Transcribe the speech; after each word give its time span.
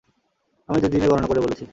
আমি 0.69 0.77
দুই 0.81 0.89
দিনের 0.89 1.09
গণনা 1.11 1.27
করে 1.27 1.41
বলেছি। 1.41 1.63